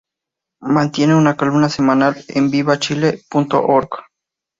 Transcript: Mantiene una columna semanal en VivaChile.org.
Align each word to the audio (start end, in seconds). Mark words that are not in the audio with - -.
Mantiene 0.63 1.13
una 1.13 1.37
columna 1.37 1.69
semanal 1.69 2.15
en 2.29 2.49
VivaChile.org. 2.49 3.89